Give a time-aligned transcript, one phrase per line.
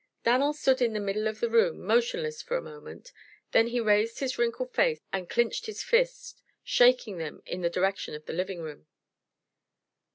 [0.23, 3.11] Dan'l stood in the middle of the room, motionless for a moment.
[3.51, 8.15] Then he raised his wrinkled face and clinched his fists, shaking them in the direction
[8.15, 8.87] of the living room.